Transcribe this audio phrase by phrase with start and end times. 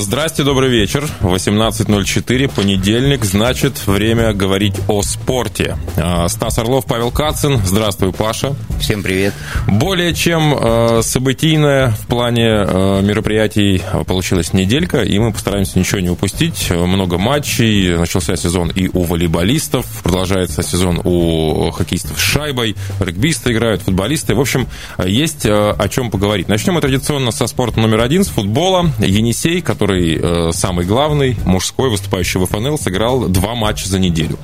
[0.00, 1.06] Здрасте, добрый вечер.
[1.20, 5.76] 18.04, понедельник, значит, время говорить о спорте.
[5.98, 7.58] А, Стас Орлов, Павел Кацин.
[7.66, 8.56] Здравствуй, Паша.
[8.80, 9.34] Всем привет.
[9.68, 16.08] Более чем э, событийная в плане э, мероприятий получилась неделька, и мы постараемся ничего не
[16.08, 16.70] упустить.
[16.70, 23.82] Много матчей, начался сезон и у волейболистов, продолжается сезон у хоккеистов с шайбой, регбисты играют,
[23.82, 24.34] футболисты.
[24.34, 24.66] В общем,
[25.04, 26.48] есть о чем поговорить.
[26.48, 28.90] Начнем мы традиционно со спорта номер один, с футбола.
[28.98, 34.38] Енисей, который который э, самый главный, мужской, выступающий в ФНЛ, сыграл два матча за неделю.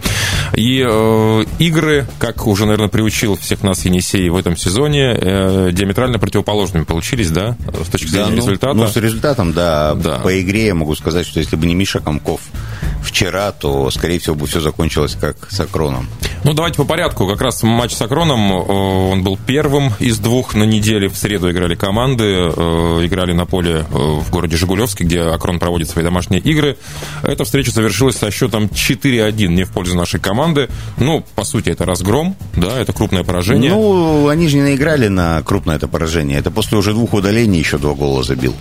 [0.55, 6.19] И э, игры, как уже, наверное, приучил всех нас Енисей в этом сезоне, э, диаметрально
[6.19, 8.74] противоположными получились, да, с точки зрения да, ну, результата?
[8.74, 9.95] Ну, с результатом, да.
[9.95, 10.19] да.
[10.19, 12.41] По игре я могу сказать, что если бы не Миша Комков
[13.06, 16.08] вчера, то, скорее всего, бы все закончилось как с Акроном.
[16.44, 17.27] Ну, давайте по порядку.
[17.27, 18.56] Как раз матч с Акроном, э,
[19.12, 21.08] он был первым из двух на неделе.
[21.08, 25.88] В среду играли команды, э, играли на поле э, в городе Жигулевске, где Акрон проводит
[25.88, 26.77] свои домашние игры.
[27.22, 30.68] Эта встреча завершилась со счетом 4-1 не в пользу нашей команды.
[30.98, 33.70] Ну, по сути, это разгром, да, это крупное поражение.
[33.70, 36.38] Ну, они же не наиграли на крупное это поражение.
[36.38, 38.55] Это после уже двух удалений еще два гола забил.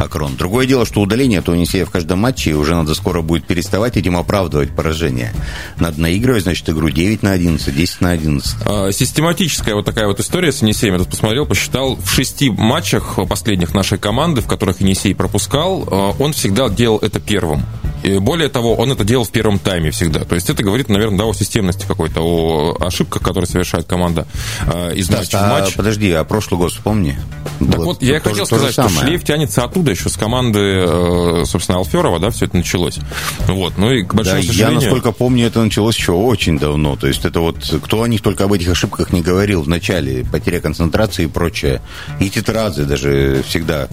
[0.00, 0.36] Акрон.
[0.36, 3.96] Другое дело, что удаление то Енисея в каждом матче, и уже надо скоро будет переставать
[3.96, 5.32] этим оправдывать поражение.
[5.78, 8.56] Надо наигрывать, значит, игру 9 на 11, 10 на 11.
[8.64, 10.94] А, систематическая вот такая вот история с Енисеем.
[10.94, 16.14] Я тут посмотрел, посчитал, в шести матчах последних нашей команды, в которых Енисей пропускал, а,
[16.18, 17.64] он всегда делал это первым.
[18.02, 20.20] И более того, он это делал в первом тайме всегда.
[20.20, 24.26] То есть это говорит, наверное, да, о системности какой-то, о ошибках, которые совершает команда
[24.66, 25.74] э, из матча в матч.
[25.74, 27.18] Подожди, а прошлый год вспомни.
[27.58, 31.78] Так Было вот, я хотел сказать, что шлейф тянется оттуда, еще с команды, э, собственно,
[31.78, 32.98] Алферова, да, все это началось.
[33.46, 34.80] Вот, ну и к большому да, сожалению...
[34.80, 36.96] Я, насколько помню, это началось еще очень давно.
[36.96, 40.24] То есть это вот, кто о них только об этих ошибках не говорил в начале,
[40.24, 41.80] потеря концентрации и прочее.
[42.18, 43.88] И тетрадзе даже всегда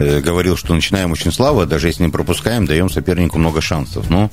[0.00, 4.08] Э, говорил, что начинаем очень слабо, даже если не пропускаем, даем сопернику много шансов.
[4.08, 4.30] Но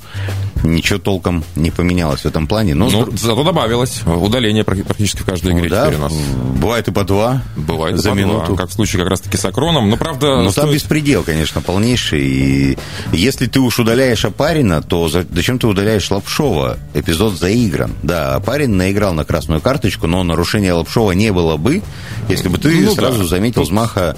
[0.64, 2.74] ничего толком не поменялось в этом плане.
[2.74, 6.12] Но ну, зато добавилось удаление практически в каждой игре ну, да, теперь у нас.
[6.58, 7.42] Бывает и по два.
[7.56, 8.46] Бывает за по минуту.
[8.46, 9.90] Два, как в случае как раз-таки с Акроном.
[9.90, 10.42] Но правда...
[10.42, 10.64] Но стоит...
[10.64, 12.20] там беспредел, конечно, полнейший.
[12.20, 12.78] И
[13.12, 16.78] если ты уж удаляешь Апарина, то зачем ты удаляешь Лапшова?
[16.94, 17.92] Эпизод заигран.
[18.02, 21.82] Да, Апарин наиграл на красную карточку, но нарушения Лапшова не было бы,
[22.28, 23.26] если бы ты ну, сразу да.
[23.26, 24.16] заметил взмаха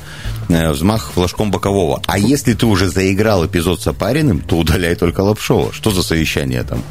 [0.51, 2.03] Э, взмах флажком бокового.
[2.07, 5.73] А если ты уже заиграл эпизод с Апариным, то удаляй только Лапшова.
[5.73, 6.83] Что за совещание там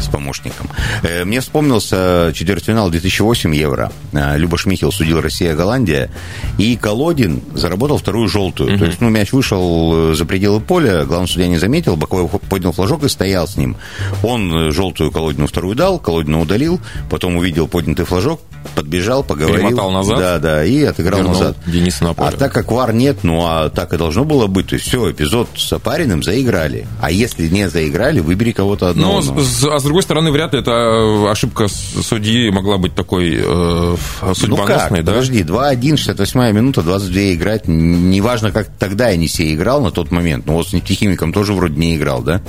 [0.00, 0.68] с помощником?
[1.02, 3.92] Э, мне вспомнился четвертьфинал 2008 Евро.
[4.12, 6.10] Э, Люба Шмихел судил Россия-Голландия.
[6.56, 8.70] И Колодин заработал вторую желтую.
[8.70, 8.78] Угу.
[8.78, 13.04] То есть, ну, мяч вышел за пределы поля, главный судья не заметил, боковой поднял флажок
[13.04, 13.76] и стоял с ним.
[14.22, 16.80] Он желтую Колодину вторую дал, Колодину удалил,
[17.10, 18.40] потом увидел поднятый флажок,
[18.74, 19.68] подбежал, поговорил.
[19.68, 20.18] Перемотал назад.
[20.18, 21.56] Да, да, и отыграл Вернул назад.
[21.66, 22.28] Дениса на поле.
[22.28, 24.68] А так как ВАР нет, ну а так и должно было быть.
[24.68, 26.86] То есть все, эпизод с Апариным заиграли.
[27.00, 29.20] А если не заиграли, выбери кого-то одного.
[29.20, 33.96] Ну, а с другой стороны, вряд ли это э, ошибка судьи могла быть такой э,
[34.34, 35.04] судьбоносной, ну как?
[35.04, 35.12] да?
[35.12, 37.68] Подожди, 2-1, 68 минута, 22 играть.
[37.68, 40.46] Неважно, как тогда Енисей играл на тот момент.
[40.46, 42.42] Но вот с нефтехимиком тоже вроде не играл, да?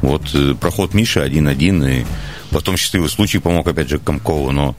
[0.00, 2.06] Вот э, проход Миши 1-1, и
[2.50, 4.76] потом счастливый случай помог опять же Комкову, но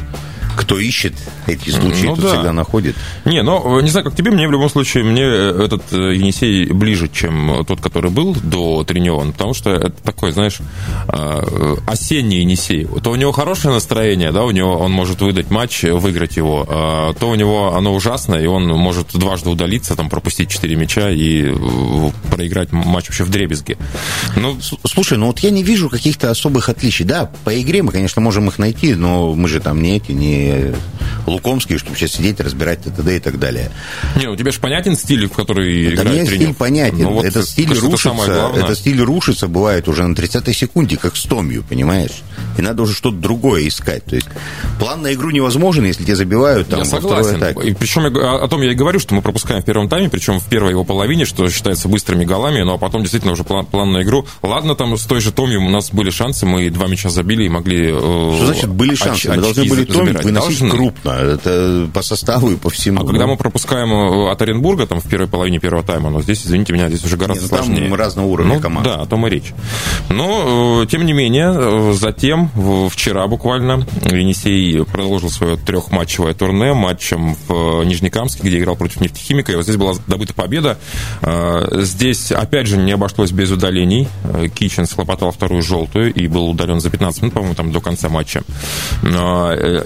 [0.55, 1.13] кто ищет
[1.47, 2.33] эти случаи, ну, тот да.
[2.33, 2.95] всегда находит.
[3.25, 7.09] Не, ну, не знаю, как тебе, мне в любом случае, мне этот э, Енисей ближе,
[7.11, 10.59] чем тот, который был до Трениона, потому что это такой, знаешь,
[11.07, 12.87] э, осенний Енисей.
[13.03, 17.13] То у него хорошее настроение, да, у него он может выдать матч, выиграть его, а
[17.13, 21.51] то у него оно ужасное, и он может дважды удалиться, там, пропустить 4 мяча и
[21.51, 23.77] э, проиграть матч вообще в дребезге.
[24.35, 27.05] Ну, слушай, ну вот я не вижу каких-то особых отличий.
[27.05, 30.38] Да, по игре мы, конечно, можем их найти, но мы же там не эти, не
[31.25, 33.71] Лукомский, чтобы сейчас сидеть, разбирать ТТД и так далее.
[34.15, 37.03] Не, у тебя же понятен стиль, в который да играет стиль понятен.
[37.03, 41.23] Ну, вот этот стиль рушится, этот стиль рушится, бывает уже на 30-й секунде, как с
[41.23, 42.23] Томью, понимаешь?
[42.59, 44.03] И надо уже что-то другое искать.
[44.03, 44.27] То есть
[44.79, 47.41] план на игру невозможен, если тебе забивают там я согласен.
[47.61, 50.39] И причем я, о том я и говорю, что мы пропускаем в первом тайме, причем
[50.39, 53.93] в первой его половине, что считается быстрыми голами, ну а потом действительно уже план, план
[53.93, 54.25] на игру.
[54.41, 57.49] Ладно, там с той же Томью у нас были шансы, мы два мяча забили и
[57.49, 57.91] могли...
[57.93, 59.29] Э, что значит были шансы?
[59.29, 60.69] Мы должны были Томью выносить должны.
[60.69, 61.09] крупно.
[61.11, 63.01] Это по составу и по всему.
[63.01, 66.45] А когда мы пропускаем э, от Оренбурга, там, в первой половине первого тайма, но здесь,
[66.45, 67.89] извините меня, здесь уже гораздо не, ну, сложнее.
[67.89, 68.85] Там разного уровня ну, команд.
[68.85, 69.53] Да, о том и речь.
[70.09, 71.93] Но, э, тем не менее, э,
[72.89, 79.55] вчера буквально, Енисей продолжил свое трехматчевое турне матчем в Нижнекамске, где играл против нефтехимика, и
[79.55, 80.77] вот здесь была добыта победа.
[81.71, 84.07] Здесь, опять же, не обошлось без удалений.
[84.55, 88.43] Кичен схлопотал вторую желтую и был удален за 15 минут, по-моему, там до конца матча.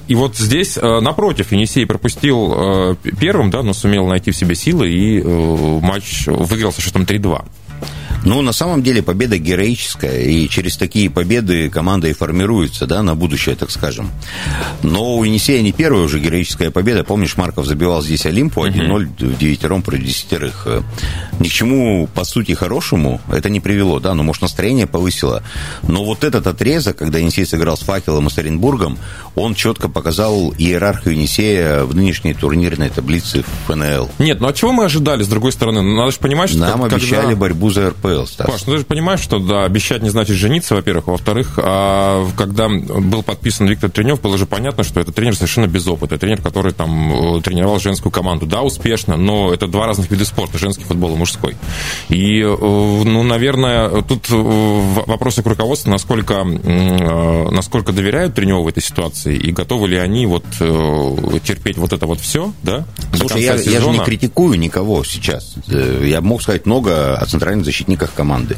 [0.07, 4.89] И вот здесь, напротив, Енисей пропустил э, первым, да, но сумел найти в себе силы
[4.89, 7.45] и э, матч выиграл со счетом 3-2.
[8.23, 13.15] Ну, на самом деле, победа героическая, и через такие победы команда и формируется, да, на
[13.15, 14.09] будущее, так скажем.
[14.81, 17.03] Но у Енисея не первая уже героическая победа.
[17.03, 20.67] Помнишь, Марков забивал здесь Олимпу 1-0 в девятером против десятерых.
[21.39, 25.43] Ни к чему, по сути, хорошему это не привело, да, ну, может, настроение повысило.
[25.83, 28.97] Но вот этот отрезок, когда Енисей сыграл с Факелом и с Оренбургом,
[29.35, 34.09] он четко показал иерархию Енисея в нынешней турнирной таблице в ФНЛ.
[34.19, 35.81] Нет, ну а чего мы ожидали, с другой стороны?
[35.81, 36.59] Надо же понимать, что...
[36.59, 36.95] Нам когда...
[36.95, 38.47] обещали борьбу за РПЛ, Стас.
[38.47, 41.07] Паш, ну ты же понимаешь, что да, обещать не значит жениться, во-первых.
[41.07, 45.87] Во-вторых, а, когда был подписан Виктор Тренев, было же понятно, что это тренер совершенно без
[45.87, 46.17] опыта.
[46.17, 48.45] Тренер, который там э, тренировал женскую команду.
[48.45, 51.55] Да, успешно, но это два разных вида спорта, женский футбол и мужской.
[52.09, 58.83] И, э, ну, наверное, тут э, вопросы к руководству, насколько, насколько доверяют Треневу в этой
[58.83, 60.43] ситуации, и готовы ли они вот
[61.43, 62.85] терпеть вот это вот все, да?
[63.13, 65.55] Слушай, я, я же не критикую никого сейчас.
[65.67, 67.65] Я мог сказать много о центральных
[68.03, 68.57] защитниках команды.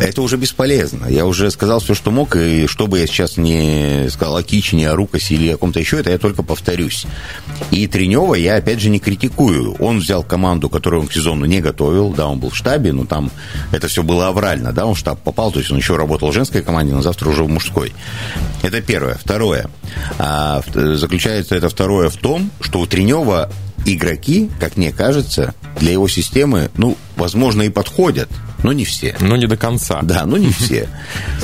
[0.00, 1.06] Это уже бесполезно.
[1.06, 4.90] Я уже сказал все, что мог, и что бы я сейчас не сказал о Кичине,
[4.90, 7.06] о Рукосе или о ком-то еще, это я только повторюсь.
[7.70, 9.76] И Тренева я, опять же, не критикую.
[9.78, 13.06] Он взял команду, которую он к сезону не готовил, да, он был в штабе, но
[13.06, 13.30] там
[13.72, 16.34] это все было аврально, да, он в штаб попал, то есть он еще работал в
[16.34, 17.92] женской команде, но завтра уже в мужской.
[18.62, 19.14] Это первое.
[19.14, 19.66] Второе.
[20.18, 23.50] А, заключается это второе в том, что у Тренева
[23.94, 28.28] игроки, как мне кажется, для его системы, ну, возможно, и подходят,
[28.62, 29.16] но не все.
[29.20, 30.00] Но не до конца.
[30.02, 30.88] Да, но не все.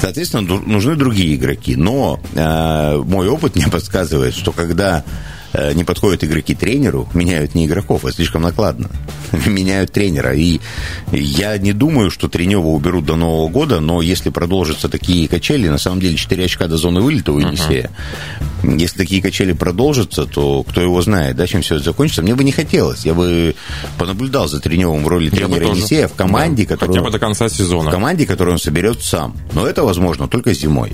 [0.00, 1.76] Соответственно, нужны другие игроки.
[1.76, 5.04] Но э, мой опыт мне подсказывает, что когда
[5.74, 8.90] не подходят игроки тренеру, меняют не игроков, это слишком накладно.
[9.46, 10.34] меняют тренера.
[10.34, 10.60] И
[11.10, 15.78] я не думаю, что Тренева уберут до Нового года, но если продолжатся такие качели, на
[15.78, 17.90] самом деле 4 очка до зоны вылета у Енисея,
[18.62, 18.78] uh-huh.
[18.78, 22.22] если такие качели продолжатся, то кто его знает, да, чем все это закончится.
[22.22, 23.04] Мне бы не хотелось.
[23.04, 23.54] Я бы
[23.98, 26.94] понаблюдал за Треневым в роли тренера Енисея в команде, да, которую...
[26.94, 27.90] Хотя бы до конца сезона.
[27.90, 29.36] В команде, которую он соберет сам.
[29.52, 30.92] Но это возможно только зимой.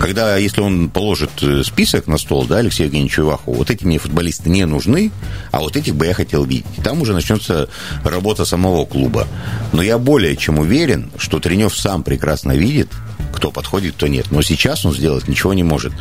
[0.00, 3.98] Когда, если он положит э, список на стол, да, Алексею Евгеньевичу Ивахову, вот эти мне
[3.98, 5.10] футболисты не нужны,
[5.52, 6.64] а вот этих бы я хотел видеть.
[6.82, 7.68] Там уже начнется
[8.02, 9.28] работа самого клуба.
[9.74, 12.88] Но я более чем уверен, что Тренев сам прекрасно видит,
[13.30, 14.28] кто подходит, кто нет.
[14.30, 15.92] Но сейчас он сделать ничего не может.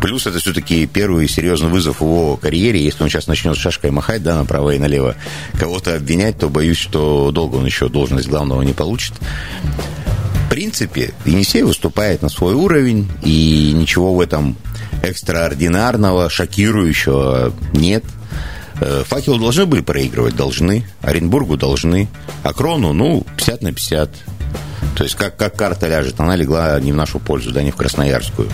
[0.00, 2.84] Плюс это все-таки первый серьезный вызов его карьере.
[2.84, 5.16] Если он сейчас начнет шашкой махать, да, направо и налево,
[5.58, 9.14] кого-то обвинять, то боюсь, что долго он еще должность главного не получит
[10.48, 14.56] принципе, Енисей выступает на свой уровень, и ничего в этом
[15.02, 18.04] экстраординарного, шокирующего нет.
[18.80, 20.84] Э, Факелу должны были проигрывать, должны.
[21.02, 22.08] Оренбургу должны.
[22.42, 24.10] А Крону, ну, 50 на 50.
[24.96, 27.76] То есть как, как карта ляжет, она легла не в нашу пользу, да, не в
[27.76, 28.48] Красноярскую.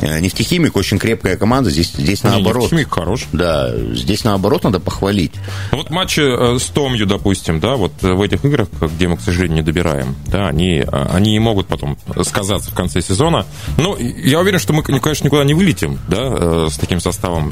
[0.00, 2.64] Э, Нефтехимик очень крепкая команда, здесь, здесь не, наоборот.
[2.64, 3.26] Нефтехимик хорош.
[3.32, 5.32] Да, здесь наоборот надо похвалить.
[5.72, 9.56] Вот матчи э, с Томью, допустим, да, вот в этих играх, где мы, к сожалению,
[9.56, 13.46] не добираем, да, они, э, они и могут потом сказаться в конце сезона.
[13.76, 17.48] Но я уверен, что мы, конечно, никуда не вылетим, да, с таким составом.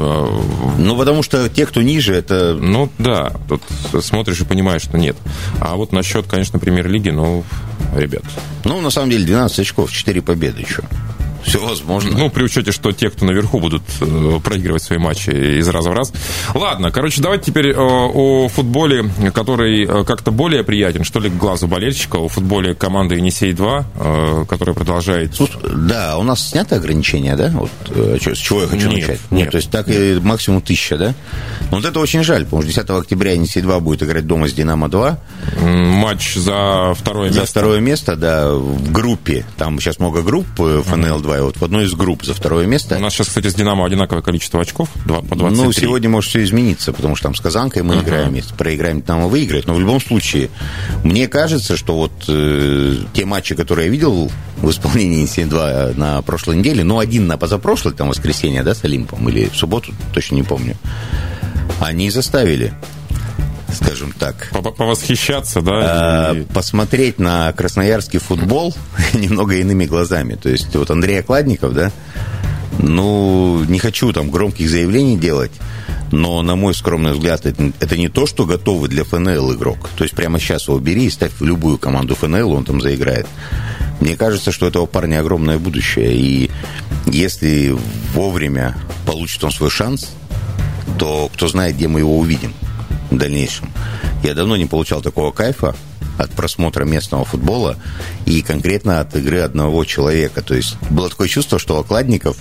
[0.78, 2.54] Ну, потому что те, кто ниже, это...
[2.54, 3.62] Ну, да, тут
[4.04, 5.16] смотришь и понимаешь, что нет.
[5.60, 7.44] А вот насчет, конечно, премьер-лиги, ну,
[7.94, 8.24] ребят.
[8.64, 10.82] Ну, на самом деле, 12 очков, 4 победы еще.
[11.44, 12.16] Все возможно.
[12.16, 15.94] Ну, при учете, что те, кто наверху будут э, проигрывать свои матчи из раза в
[15.94, 16.12] раз.
[16.54, 21.36] Ладно, короче, давайте теперь э, о футболе, который э, как-то более приятен, что ли, к
[21.36, 25.36] глазу болельщика, о футболе команды Енисей-2, которая продолжает...
[25.74, 27.50] Да, у нас снято ограничение, да?
[27.50, 29.20] Вот, с чего я хочу нет, начать?
[29.30, 31.14] Нет, нет, то есть так и максимум тысяча, да?
[31.70, 35.16] Вот это очень жаль, потому что 10 октября Енисей-2 будет играть дома с Динамо-2.
[35.62, 37.40] Матч за второе место.
[37.40, 39.44] За второе место, да, в группе.
[39.56, 42.96] Там сейчас много групп ФНЛ-2, Николаева вот в одной из групп за второе место.
[42.96, 45.64] У нас сейчас, кстати, с «Динамо» одинаковое количество очков, 2, по 23.
[45.64, 48.02] Ну, сегодня может все измениться, потому что там с «Казанкой» мы uh-huh.
[48.02, 49.66] играем, если проиграем, «Динамо» выиграет.
[49.66, 50.50] Но в любом случае,
[51.04, 56.56] мне кажется, что вот э, те матчи, которые я видел в исполнении 7-2 на прошлой
[56.56, 60.42] неделе, ну, один на позапрошлой, там, воскресенье, да, с Олимпом, или в субботу, точно не
[60.42, 60.76] помню,
[61.80, 62.72] они заставили
[63.76, 64.50] скажем так.
[64.52, 66.32] Повосхищаться, да?
[66.34, 66.42] И...
[66.52, 68.74] Посмотреть на красноярский футбол
[69.14, 70.34] немного иными глазами.
[70.34, 71.92] То есть вот Андрей Окладников, да,
[72.78, 75.52] ну, не хочу там громких заявлений делать,
[76.12, 79.88] но, на мой скромный взгляд, это, это не то, что готовый для ФНЛ игрок.
[79.96, 83.26] То есть прямо сейчас его бери и ставь в любую команду ФНЛ, он там заиграет.
[84.00, 86.14] Мне кажется, что у этого парня огромное будущее.
[86.14, 86.50] И
[87.06, 87.74] если
[88.14, 90.10] вовремя получит он свой шанс,
[90.98, 92.54] то кто знает, где мы его увидим
[93.10, 93.70] в дальнейшем.
[94.22, 95.74] Я давно не получал такого кайфа
[96.18, 97.76] от просмотра местного футбола
[98.24, 100.42] и конкретно от игры одного человека.
[100.42, 102.38] То есть было такое чувство, что Окладников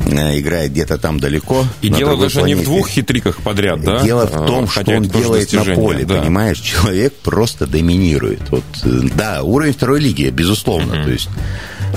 [0.00, 1.64] э, играет где-то там далеко.
[1.80, 2.58] И дело даже планете.
[2.58, 4.02] не в двух хитриках подряд, да?
[4.02, 6.20] Дело в том, Хотя что он делает на поле, да.
[6.20, 6.58] понимаешь?
[6.58, 8.40] Человек просто доминирует.
[8.50, 10.94] Вот, да, уровень второй лиги, безусловно.
[10.94, 11.04] Mm-hmm.
[11.04, 11.28] То есть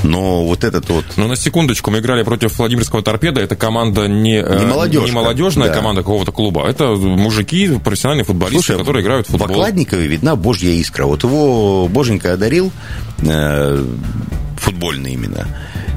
[0.03, 1.05] но вот этот вот...
[1.17, 3.41] Но на секундочку, мы играли против Владимирского торпеда.
[3.41, 5.73] Это команда не, э, не, молодежка, не молодежная да.
[5.75, 6.67] команда какого-то клуба.
[6.67, 9.47] Это мужики, профессиональные футболисты, Слушай, которые играют в футбол.
[9.47, 11.05] В Окладникове видна божья искра.
[11.05, 12.71] Вот его боженька одарил
[14.61, 15.47] э, футбольно именно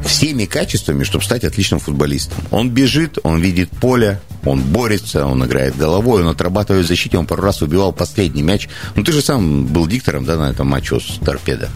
[0.04, 2.38] всеми качествами, чтобы стать отличным футболистом.
[2.50, 7.26] Он бежит, он видит поле, он борется, он играет головой, он отрабатывает в защите, он
[7.26, 8.68] пару раз убивал последний мяч.
[8.94, 11.70] Ну, ты же сам был диктором, да, на этом матче с торпедо.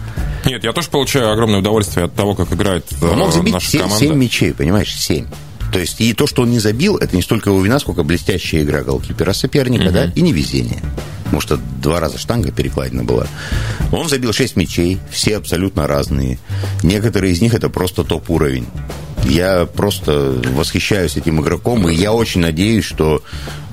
[0.45, 3.81] Нет, я тоже получаю огромное удовольствие от того, как играет он мог забить наша 7,
[3.81, 4.05] команда.
[4.05, 5.25] 7 мячей, понимаешь, 7.
[5.71, 8.63] То есть и то, что он не забил, это не столько его вина, сколько блестящая
[8.63, 9.91] игра голкипера соперника, угу.
[9.91, 10.81] да, и невезение.
[11.31, 13.27] Может, два раза штанга перекладина была.
[13.91, 16.39] Он забил 6 мячей, все абсолютно разные.
[16.83, 18.65] Некоторые из них это просто топ-уровень.
[19.25, 23.21] Я просто восхищаюсь этим игроком, и я очень надеюсь, что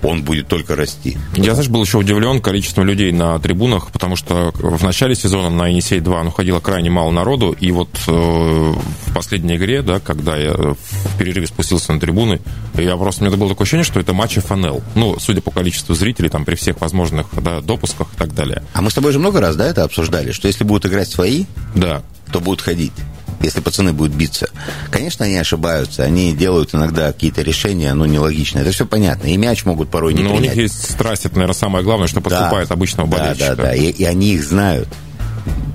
[0.03, 1.17] он будет только расти.
[1.35, 5.71] Я, знаешь, был еще удивлен количеством людей на трибунах, потому что в начале сезона на
[5.71, 10.53] Енисей-2 ну, ходило крайне мало народу, и вот э, в последней игре, да, когда я
[10.53, 12.41] в перерыве спустился на трибуны,
[12.75, 14.83] я просто, у меня было такое ощущение, что это матч ФНЛ.
[14.95, 18.63] Ну, судя по количеству зрителей, там, при всех возможных да, допусках и так далее.
[18.75, 21.45] А мы с тобой же много раз, да, это обсуждали, что если будут играть свои,
[21.75, 22.03] да.
[22.33, 22.93] то будут ходить
[23.41, 24.49] если пацаны будут биться.
[24.91, 28.63] Конечно, они ошибаются, они делают иногда какие-то решения, ну, нелогичные.
[28.63, 29.27] Это все понятно.
[29.27, 30.53] И мяч могут порой не Но принять.
[30.53, 33.57] у них есть страсть, это, наверное, самое главное, что поступает да, обычного болельщика.
[33.57, 33.75] Да, да, да.
[33.75, 34.89] И, и они их знают.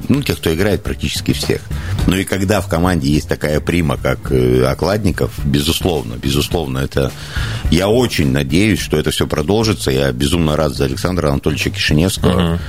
[0.09, 1.61] Ну, тех, кто играет, практически всех.
[2.07, 7.11] Ну и когда в команде есть такая прима, как э, Окладников, безусловно, безусловно, это...
[7.69, 9.89] Я очень надеюсь, что это все продолжится.
[9.91, 12.41] Я безумно рад за Александра Анатольевича Кишиневского.
[12.41, 12.59] Uh-huh.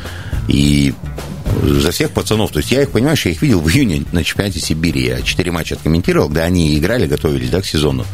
[0.49, 0.95] И
[1.63, 2.51] за всех пацанов.
[2.51, 5.07] То есть я их, понимаешь, я их видел в июне на чемпионате Сибири.
[5.07, 8.05] Я четыре матча откомментировал, когда они играли, готовились да, к сезону.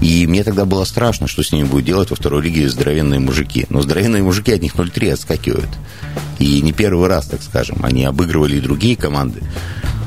[0.00, 3.66] И мне тогда было страшно, что с ними будет делать во второй лиге здоровенные мужики.
[3.68, 5.70] Но здоровенные мужики от них 0-3 отскакивают.
[6.38, 7.78] И не первый раз, так скажем.
[7.82, 9.42] Они обыгрывали и другие команды.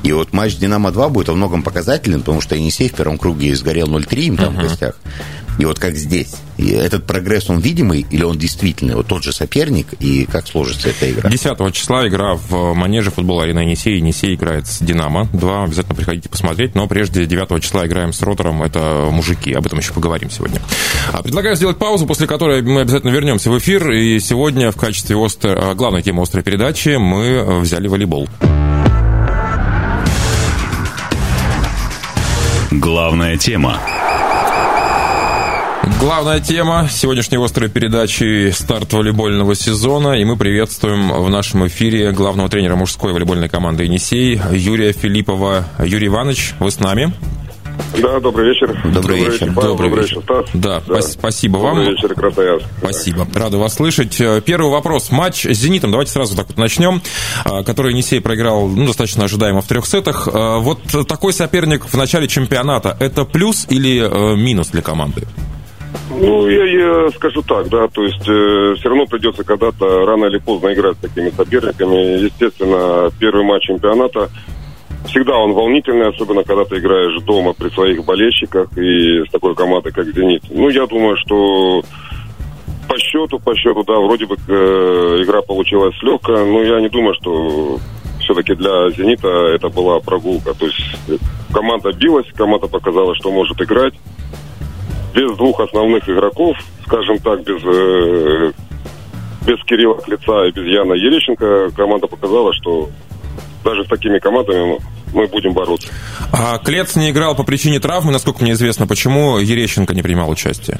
[0.03, 3.87] И вот матч «Динамо-2» будет во многом показательным, потому что Енисей в первом круге сгорел
[3.87, 4.59] 0-3 им там uh-huh.
[4.59, 4.95] в гостях.
[5.61, 6.37] И вот как здесь.
[6.57, 8.95] И этот прогресс, он видимый или он действительный?
[8.95, 11.29] Вот тот же соперник, и как сложится эта игра?
[11.29, 13.97] 10 числа игра в манеже футбола арена Енисей.
[13.97, 15.29] Енисей играет с Динамо.
[15.33, 16.73] Два, обязательно приходите посмотреть.
[16.73, 18.63] Но прежде 9 числа играем с Ротором.
[18.63, 19.53] Это мужики.
[19.53, 20.59] Об этом еще поговорим сегодня.
[21.13, 23.91] А предлагаю сделать паузу, после которой мы обязательно вернемся в эфир.
[23.91, 25.75] И сегодня в качестве остро...
[25.75, 28.27] главной темы острой передачи мы взяли волейбол.
[32.71, 33.79] Главная тема.
[35.99, 40.19] Главная тема сегодняшней острой передачи– старт волейбольного сезона.
[40.19, 45.65] И мы приветствуем в нашем эфире главного тренера мужской волейбольной команды «Енисей» Юрия Филиппова.
[45.83, 47.13] Юрий Иванович, вы с нами?
[47.99, 48.67] Да, добрый вечер.
[48.67, 49.31] Добрый, добрый вечер.
[49.31, 49.53] вечер.
[49.53, 50.45] Добрый, добрый вечер, Стас.
[50.53, 51.01] Да, да.
[51.01, 51.79] спасибо добрый вам.
[51.79, 52.65] Добрый вечер, Красноярск.
[52.77, 53.27] Спасибо.
[53.33, 54.21] Рада вас слышать.
[54.21, 55.11] Э, первый вопрос.
[55.11, 55.91] Матч с «Зенитом».
[55.91, 57.01] Давайте сразу так вот начнем.
[57.43, 60.27] Э, который Енисей проиграл ну, достаточно ожидаемо в трех сетах.
[60.27, 65.27] Э, вот такой соперник в начале чемпионата– это плюс или минус для команды?
[66.19, 70.39] Ну, я, я скажу так, да, то есть э, все равно придется когда-то рано или
[70.39, 72.23] поздно играть с такими соперниками.
[72.23, 74.29] Естественно, первый матч чемпионата
[75.05, 79.91] всегда он волнительный, особенно когда ты играешь дома при своих болельщиках и с такой командой,
[79.91, 80.43] как «Зенит».
[80.49, 81.81] Ну, я думаю, что
[82.87, 87.15] по счету, по счету, да, вроде бы э, игра получилась легкая, но я не думаю,
[87.15, 87.79] что
[88.19, 90.53] все-таки для «Зенита» это была прогулка.
[90.53, 90.77] То есть
[91.53, 93.93] команда билась, команда показала, что может играть
[95.13, 98.51] без двух основных игроков, скажем так, без, э,
[99.45, 102.89] без Кирилла Клеца и без Яна Ерещенко, команда показала, что
[103.63, 104.79] даже с такими командами
[105.13, 105.89] мы будем бороться.
[106.31, 108.87] А Клец не играл по причине травмы, насколько мне известно.
[108.87, 110.79] Почему Ерещенко не принимал участие?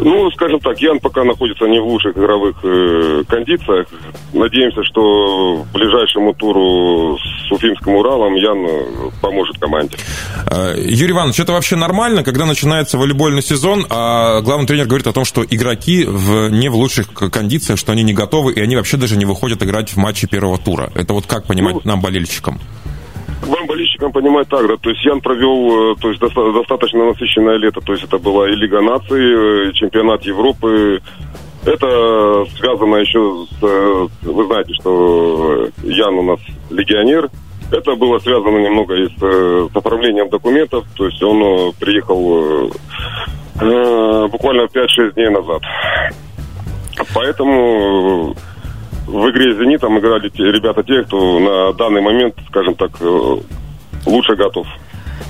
[0.00, 3.86] Ну, скажем так, Ян пока находится не в лучших игровых э, кондициях.
[4.32, 9.96] Надеемся, что в ближайшему туру с Уфимским Уралом Ян э, поможет команде.
[10.50, 15.12] Э, Юрий Иванович, это вообще нормально, когда начинается волейбольный сезон, а главный тренер говорит о
[15.12, 18.96] том, что игроки в, не в лучших кондициях, что они не готовы, и они вообще
[18.96, 20.90] даже не выходят играть в матче первого тура.
[20.94, 22.60] Это вот как понимать ну, нам, болельщикам?
[23.42, 27.80] Вам, болельщикам, понимать так, да, то есть Ян провел, э, то есть достаточно насыщенное лето,
[27.80, 31.00] то есть это была и Лига наций, и э, чемпионат Европы,
[31.64, 36.40] это связано еще с, э, вы знаете, что Ян у нас
[36.70, 37.30] легионер,
[37.70, 42.70] это было связано немного и с, с оформлением документов, то есть он приехал
[43.60, 45.62] э, буквально 5-6 дней назад.
[47.14, 48.34] Поэтому
[49.08, 53.36] в игре с «Зенитом» играли те, ребята те, кто на данный момент, скажем так, э,
[54.06, 54.66] лучше готов.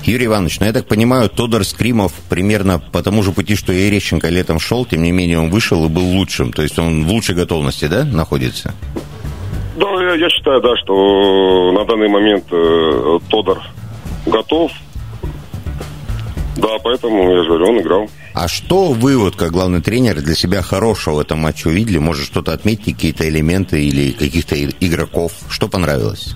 [0.03, 3.85] Юрий Иванович, ну я так понимаю, Тодор Скримов примерно по тому же пути, что и
[3.85, 6.51] Ерещенко летом шел, тем не менее он вышел и был лучшим.
[6.51, 8.73] То есть он в лучшей готовности, да, находится?
[9.77, 13.61] Да, я, я считаю, да, что на данный момент э, Тодор
[14.25, 14.71] готов.
[16.61, 18.09] Да, поэтому, я же говорю, он играл.
[18.33, 21.97] А что вы, вот как главный тренер, для себя хорошего в этом матче увидели?
[21.97, 25.31] Может, что-то отметить, какие-то элементы или каких-то игроков?
[25.49, 26.35] Что понравилось?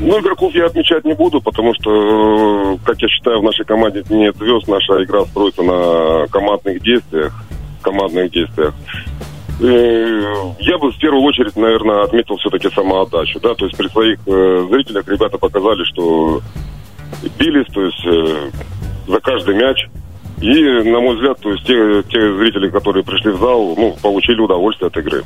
[0.00, 4.04] Ну, игроков я отмечать не буду, потому что, э, как я считаю, в нашей команде
[4.10, 4.68] нет звезд.
[4.68, 7.32] Наша игра строится на командных действиях.
[7.82, 8.74] Командных действиях.
[9.60, 13.40] Я бы в первую очередь, наверное, отметил все-таки самоотдачу.
[13.40, 13.54] Да?
[13.54, 16.42] То есть при своих э, зрителях ребята показали, что
[17.38, 18.50] бились, то есть э,
[19.08, 19.86] за каждый мяч.
[20.40, 24.40] И, на мой взгляд, то есть те, те зрители, которые пришли в зал, ну, получили
[24.40, 25.24] удовольствие от игры.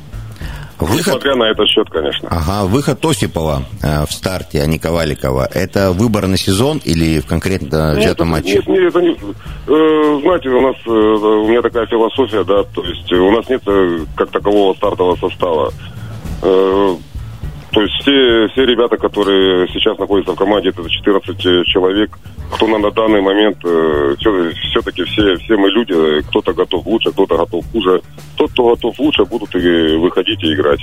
[0.79, 0.97] Выход...
[0.97, 2.27] Несмотря на этот счет, конечно.
[2.29, 7.27] Ага, выход Осипова э, в старте, а не Коваликова, это выбор на сезон или в
[7.27, 8.55] конкретно взятом нет, матче?
[8.55, 9.11] Нет, нет, это не...
[9.11, 13.61] Э, знаете, у нас, э, у меня такая философия, да, то есть у нас нет
[13.67, 15.71] э, как такового стартового состава.
[16.41, 16.95] Э,
[17.73, 22.17] то есть все, все ребята, которые сейчас находятся в команде, это 14 человек,
[22.51, 27.11] кто на, на данный момент, э, все, все-таки все, все мы люди, кто-то готов лучше,
[27.11, 28.01] кто-то готов хуже.
[28.35, 30.81] Тот, кто готов лучше, будут и выходить и играть.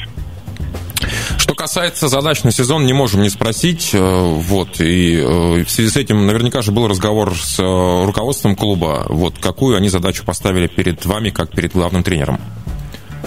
[1.38, 3.90] Что касается задач на сезон, не можем не спросить.
[3.92, 8.56] Э, вот, и э, в связи с этим наверняка же был разговор с э, руководством
[8.56, 9.06] клуба.
[9.09, 12.40] Вот, какую они задачу поставили перед вами, как перед главным тренером?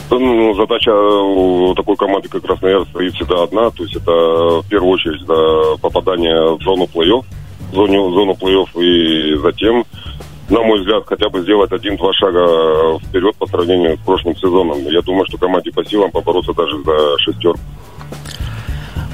[0.09, 3.69] Ну, задача у такой команды, как Красноярск, стоит всегда одна.
[3.71, 4.11] То есть это
[4.61, 7.23] в первую очередь да, попадание в зону плей-офф,
[7.71, 9.85] в зону, в зону плей-офф и затем,
[10.49, 14.85] на мой взгляд, хотя бы сделать один-два шага вперед по сравнению с прошлым сезоном.
[14.87, 17.61] Я думаю, что команде по силам побороться даже за шестерку.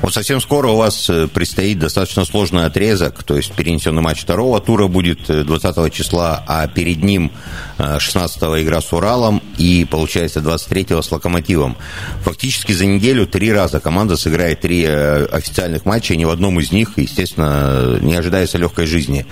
[0.01, 4.61] Вот совсем скоро у вас э, предстоит достаточно сложный отрезок, то есть перенесенный матч второго
[4.61, 7.31] тура будет 20 э, числа, а перед ним
[7.99, 11.77] 16 э, игра с Уралом и, получается, 23 с Локомотивом.
[12.21, 16.71] Фактически за неделю три раза команда сыграет три официальных матча, и ни в одном из
[16.71, 19.25] них, естественно, не ожидается легкой жизни.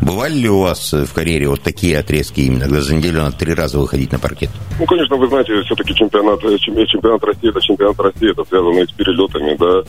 [0.00, 3.54] Бывали ли у вас в карьере вот такие отрезки именно, когда за неделю надо три
[3.54, 4.50] раза выходить на паркет?
[4.78, 9.56] Ну, конечно, вы знаете, все-таки чемпионат, чемпионат России, это чемпионат России, это связано с перелетами,
[9.58, 9.82] да,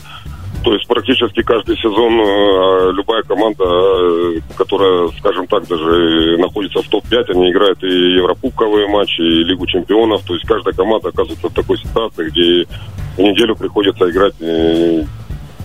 [0.62, 6.88] то есть практически каждый сезон э, любая команда, э, которая, скажем так, даже находится в
[6.88, 10.22] топ-5, они играют и еврокубковые матчи, и Лигу чемпионов.
[10.22, 12.66] То есть каждая команда оказывается в такой ситуации, где
[13.16, 15.04] в неделю приходится играть и, э,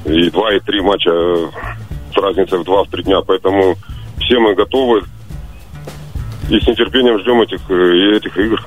[0.05, 3.19] и два, и три матча с разницей в два-три дня.
[3.21, 3.75] Поэтому
[4.21, 5.03] все мы готовы
[6.49, 8.65] и с нетерпением ждем этих, этих игр.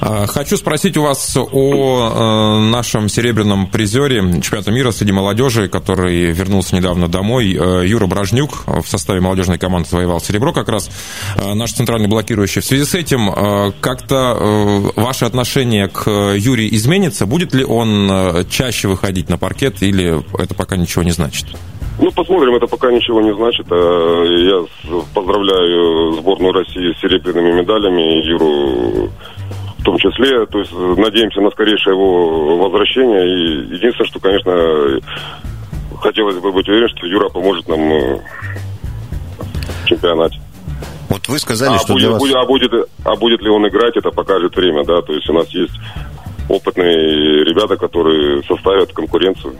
[0.00, 6.32] А, хочу спросить у вас о э, нашем серебряном призере чемпионата мира среди молодежи, который
[6.32, 7.56] вернулся недавно домой.
[7.58, 10.90] Э, Юра Бражнюк в составе молодежной команды завоевал серебро как раз.
[11.36, 12.60] Э, наш центральный блокирующий.
[12.60, 13.32] В связи с этим
[13.80, 17.26] как-то ваше отношение к Юрию изменится?
[17.26, 21.46] Будет ли он чаще выходить на паркет или это пока ничего не значит?
[21.98, 23.66] Ну, посмотрим, это пока ничего не значит.
[23.70, 24.64] Я
[25.14, 28.26] поздравляю сборную России с серебряными медалями.
[28.26, 29.10] Юру
[29.86, 30.44] том числе.
[30.46, 33.24] То есть надеемся на скорейшее его возвращение.
[33.24, 34.52] И единственное, что, конечно,
[36.00, 38.20] хотелось бы быть уверен, что Юра поможет нам э,
[39.84, 40.38] в чемпионате.
[41.08, 42.20] Вот вы сказали, а что будет, для вас...
[42.20, 42.72] будет, а, будет,
[43.04, 45.00] а будет ли он играть, это покажет время, да.
[45.02, 45.74] То есть у нас есть
[46.48, 49.54] опытные ребята, которые составят конкуренцию.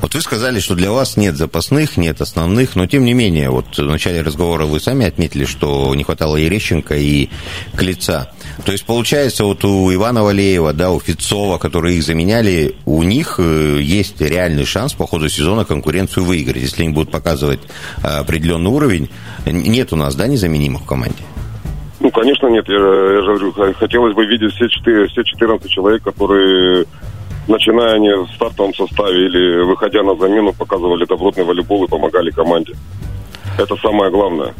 [0.00, 3.76] Вот вы сказали, что для вас нет запасных, нет основных, но тем не менее, вот
[3.76, 7.28] в начале разговора вы сами отметили, что не хватало Ерещенко и
[7.76, 8.30] Клица.
[8.64, 13.36] То есть, получается, вот у Ивана Валеева, да, у Фицова, которые их заменяли, у них
[13.38, 17.60] э, есть реальный шанс по ходу сезона конкуренцию выиграть, если они будут показывать
[18.02, 19.10] э, определенный уровень.
[19.46, 21.22] Нет у нас, да, незаменимых в команде?
[22.00, 22.68] Ну, конечно, нет.
[22.68, 26.86] Я, я же говорю, хотелось бы видеть все, 4, все 14 человек, которые
[27.48, 32.74] начиная они в стартовом составе или выходя на замену, показывали добротный волейбол и помогали команде.
[33.58, 34.54] Это самое главное.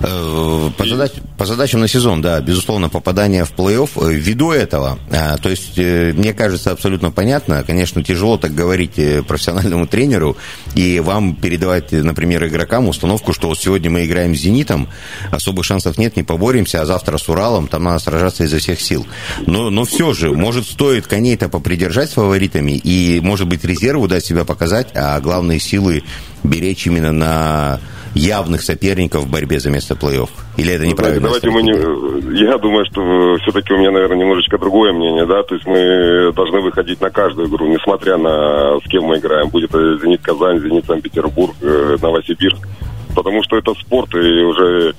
[0.00, 3.90] Э, по, задач, по задачам на сезон, да, безусловно, попадание в плей-офф.
[3.96, 8.94] Э, ввиду этого, а, то есть, э, мне кажется, абсолютно понятно, конечно, тяжело так говорить
[9.26, 10.36] профессиональному тренеру
[10.74, 14.88] и вам передавать, например, игрокам установку, что вот сегодня мы играем с «Зенитом»,
[15.32, 19.06] особых шансов нет, не поборемся, а завтра с «Уралом», там надо сражаться изо всех сил.
[19.46, 24.24] Но, но все же, может, стоит коней-то попридержать с фаворитами и, может быть, резерву дать
[24.24, 26.04] себя показать, а главные силы
[26.44, 27.80] беречь именно на
[28.18, 30.28] явных соперников в борьбе за место плей-офф?
[30.56, 31.28] Или это неправильно?
[31.28, 32.38] Давайте мы не...
[32.38, 36.60] Я думаю, что все-таки у меня, наверное, немножечко другое мнение, да, то есть мы должны
[36.60, 41.54] выходить на каждую игру, несмотря на с кем мы играем, будет «Зенит Казань», «Зенит Санкт-Петербург»,
[41.62, 42.66] э, «Новосибирск».
[43.14, 44.94] Потому что это спорт, и уже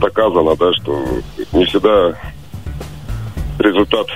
[0.00, 1.04] доказано, да, что
[1.52, 2.14] не всегда
[3.58, 4.06] результат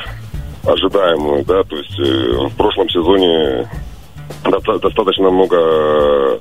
[0.64, 3.68] ожидаемый, да, то есть э, в прошлом сезоне
[4.44, 6.40] достаточно много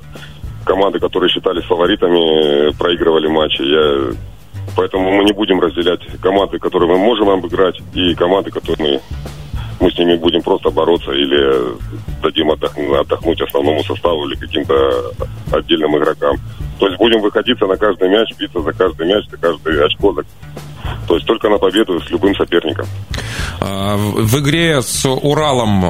[0.67, 3.61] команды, которые считались фаворитами, проигрывали матчи.
[3.61, 4.13] Я...
[4.75, 9.01] Поэтому мы не будем разделять команды, которые мы можем обыграть, и команды, которые мы
[9.79, 11.77] мы с ними будем просто бороться или
[12.21, 15.11] дадим отдохнуть, отдохнуть основному составу или каким-то
[15.51, 16.37] отдельным игрокам.
[16.79, 20.15] То есть будем выходиться на каждый мяч, биться за каждый мяч, за каждое очко.
[21.07, 22.85] То есть только на победу с любым соперником.
[23.61, 25.85] А, в игре с Уралом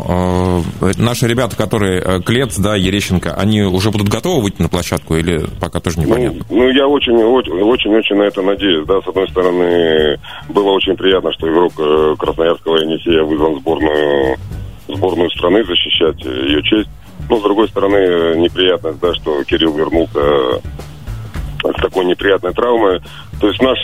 [0.82, 5.16] э, наши ребята, которые э, Клец, да, Ерещенко, они уже будут готовы выйти на площадку
[5.16, 6.46] или пока тоже непонятно?
[6.50, 8.86] Ну, ну я очень, очень, очень на это надеюсь.
[8.86, 14.38] Да, с одной стороны, было очень приятно, что игрок э, Красноярского Енисея вызван в сборную,
[14.88, 16.90] сборную страны защищать ее честь.
[17.28, 20.62] Но, с другой стороны, неприятность, да, что Кирилл вернулся
[21.64, 23.02] с такой неприятной травмой.
[23.40, 23.78] То есть наш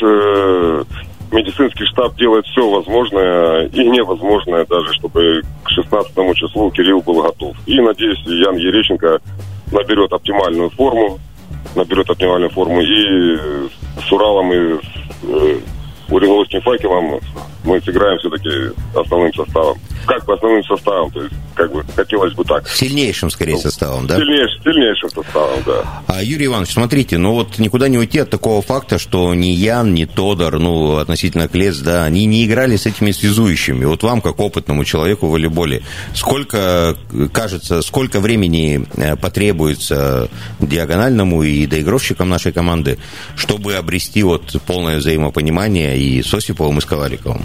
[1.33, 7.55] медицинский штаб делает все возможное и невозможное даже, чтобы к 16 числу Кирилл был готов.
[7.65, 9.19] И, надеюсь, Ян Ерещенко
[9.71, 11.19] наберет оптимальную форму,
[11.75, 13.37] наберет оптимальную форму и
[13.99, 14.87] с Уралом, и с
[15.23, 15.59] э,
[16.09, 17.19] Уриловским факелом
[17.63, 18.49] мы сыграем все-таки
[18.95, 19.77] основным составом.
[20.05, 22.67] Как бы основным составом, то есть как бы хотелось бы так.
[22.67, 24.17] Сильнейшим, скорее, составом, да?
[24.17, 26.03] Сильнейшим, сильнейшим составом, да.
[26.07, 29.93] А, Юрий Иванович, смотрите, ну вот никуда не уйти от такого факта, что ни Ян,
[29.93, 33.85] ни Тодор, ну, относительно Клец, да, они не играли с этими связующими.
[33.85, 36.97] Вот вам, как опытному человеку в волейболе, сколько,
[37.31, 42.97] кажется, сколько времени э, потребуется диагональному и доигровщикам нашей команды,
[43.35, 47.43] чтобы обрести вот полное взаимопонимание и с Осиповым, и с Коваликовым?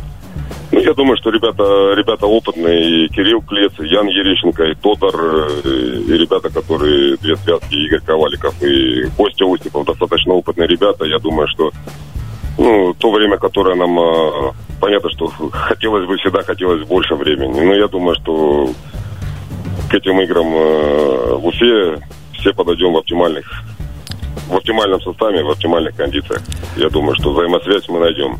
[0.71, 5.15] Ну, я думаю, что ребята, ребята опытные, и Кирилл Клец, и Ян Ерещенко, и Тодор,
[5.17, 11.05] э, и ребята, которые две связки, Игорь Коваликов и Костя Устиков, достаточно опытные ребята.
[11.07, 11.73] Я думаю, что
[12.59, 17.61] ну, то время, которое нам, э, понятно, что хотелось бы, всегда хотелось больше времени.
[17.61, 18.71] Но я думаю, что
[19.91, 21.99] к этим играм э, в Уфе
[22.35, 23.65] все подойдем в оптимальных
[24.49, 26.43] в оптимальном составе, в оптимальных кондициях.
[26.77, 28.39] Я думаю, что взаимосвязь мы найдем.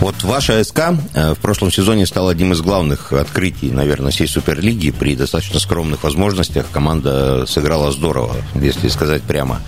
[0.00, 0.80] Вот ваша СК
[1.14, 4.90] э, в прошлом сезоне стала одним из главных открытий, наверное, всей Суперлиги.
[4.90, 9.62] При достаточно скромных возможностях команда сыграла здорово, если сказать прямо.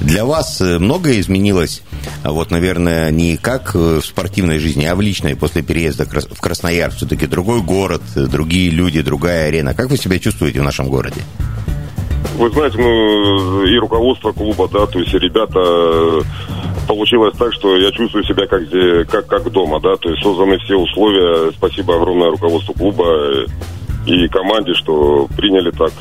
[0.00, 1.82] Для вас э, многое изменилось,
[2.24, 6.90] вот, наверное, не как в спортивной жизни, а в личной после переезда в Краснояр.
[6.92, 9.74] Все-таки другой город, другие люди, другая арена.
[9.74, 11.22] Как вы себя чувствуете в нашем городе?
[12.36, 16.22] Вы знаете, ну, и руководство клуба, да, то есть ребята
[16.86, 18.62] получилось так, что я чувствую себя как,
[19.08, 21.50] как, как дома, да, то есть созданы все условия.
[21.52, 23.46] Спасибо огромное руководству клуба
[24.06, 25.92] и команде, что приняли так.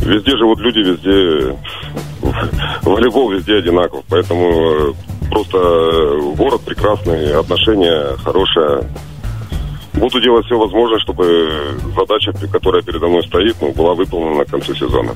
[0.00, 1.56] Везде живут люди, везде
[2.82, 4.92] волейбол везде одинаков, поэтому э,
[5.30, 5.58] просто
[6.36, 8.82] город прекрасный, отношения хорошие.
[9.96, 14.74] Буду делать все возможное, чтобы задача, которая передо мной стоит, ну, была выполнена к концу
[14.74, 15.14] сезона.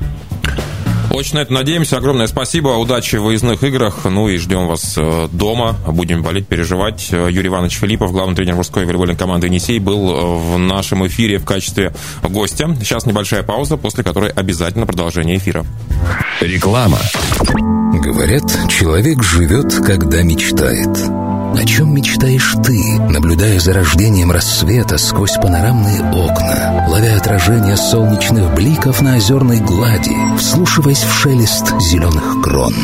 [1.12, 1.96] Очень на это надеемся.
[1.96, 2.68] Огромное спасибо.
[2.68, 4.04] Удачи в выездных играх.
[4.04, 5.74] Ну и ждем вас э, дома.
[5.86, 7.08] Будем болеть, переживать.
[7.10, 11.38] Э, Юрий Иванович Филиппов, главный тренер мужской волейбольной команды «Енисей», был э, в нашем эфире
[11.38, 12.74] в качестве гостя.
[12.80, 15.66] Сейчас небольшая пауза, после которой обязательно продолжение эфира.
[16.40, 16.98] Реклама.
[17.92, 21.19] Говорят, человек живет, когда мечтает.
[21.56, 29.02] О чем мечтаешь ты, наблюдая за рождением рассвета сквозь панорамные окна, ловя отражение солнечных бликов
[29.02, 32.74] на озерной глади, вслушиваясь в шелест зеленых крон?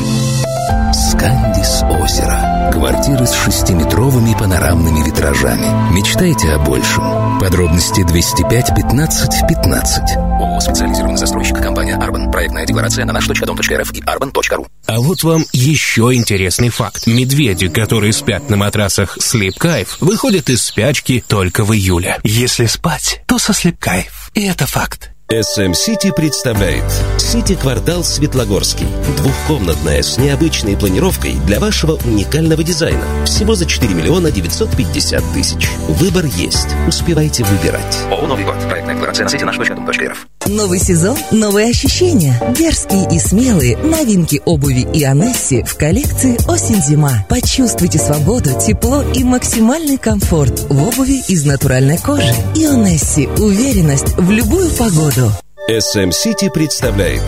[1.16, 2.70] Скандис озеро.
[2.72, 5.94] Квартиры с шестиметровыми панорамными витражами.
[5.94, 7.38] Мечтайте о большем.
[7.40, 10.16] Подробности 205 15 15.
[10.16, 11.56] ООО «Специализированный застройщик».
[11.56, 12.30] Компания «Арбан».
[12.30, 14.66] Проектная декларация на наш.дом.рф и arban.ru.
[14.86, 17.06] А вот вам еще интересный факт.
[17.06, 22.18] Медведи, которые спят на матрасах Sleep Кайф, выходят из спячки только в июле.
[22.24, 24.30] Если спать, то со Sleep Кайф.
[24.34, 25.15] И это факт.
[25.32, 26.84] SM City представляет
[27.18, 28.86] Сити-квартал Светлогорский.
[29.16, 33.04] Двухкомнатная с необычной планировкой для вашего уникального дизайна.
[33.24, 35.68] Всего за 4 миллиона 950 тысяч.
[35.88, 36.68] Выбор есть.
[36.86, 38.04] Успевайте выбирать.
[38.08, 38.54] ООО «Новый год».
[38.68, 40.28] Проектная декларация на сайте наш.дом.рф.
[40.48, 42.40] Новый сезон, новые ощущения.
[42.56, 47.26] Дерзкие и смелые новинки обуви и Анесси в коллекции «Осень-зима».
[47.28, 52.32] Почувствуйте свободу, тепло и максимальный комфорт в обуви из натуральной кожи.
[52.54, 55.32] Ионесси– уверенность в любую погоду.
[55.68, 57.24] SM City представляет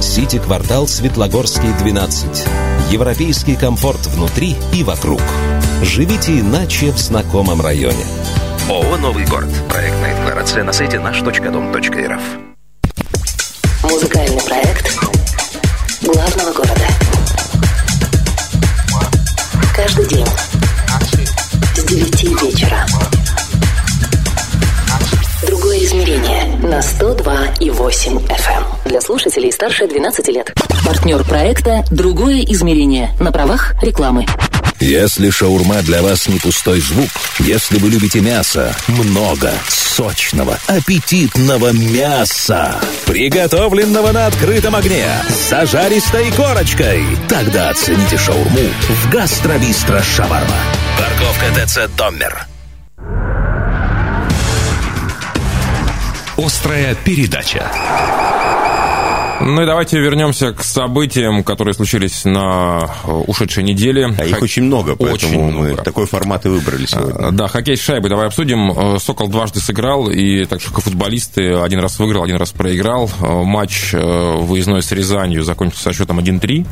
[0.00, 2.44] Сити-квартал Светлогорский, 12.
[2.92, 5.20] Европейский комфорт внутри и вокруг.
[5.82, 8.04] Живите иначе в знакомом районе.
[8.68, 9.48] ООО «Новый город».
[9.68, 12.20] Проектная декларация на сайте наш.дом.рф.
[13.84, 14.98] Музыкальный проект
[16.02, 16.86] главного города.
[19.72, 20.26] Каждый день
[21.76, 22.84] с 9 вечера.
[25.46, 28.58] Другое измерение на 102,8 FM.
[28.58, 28.64] Эм.
[28.84, 30.52] Для слушателей старше 12 лет.
[30.84, 34.26] Партнер проекта «Другое измерение» на правах рекламы.
[34.78, 37.08] Если шаурма для вас не пустой звук,
[37.38, 47.04] если вы любите мясо, много, сочного, аппетитного мяса, приготовленного на открытом огне, с зажаристой корочкой,
[47.26, 50.60] тогда оцените шаурму в Гастробистро Шаварма.
[50.98, 52.46] Парковка ТЦ «Доммер».
[56.36, 57.72] Острая передача.
[59.40, 64.14] Ну и давайте вернемся к событиям, которые случились на э, ушедшей неделе.
[64.18, 65.82] А их очень много, поэтому Очень мы много.
[65.82, 67.28] такой формат и выбрали сегодня.
[67.28, 68.70] А, Да, хоккей с шайбой давай обсудим.
[68.72, 72.50] Э, Сокол дважды сыграл, и так же, как и футболисты, один раз выиграл, один раз
[72.52, 73.10] проиграл.
[73.20, 76.66] Э, Матч выездной с Рязанью закончился со счетом 1-3.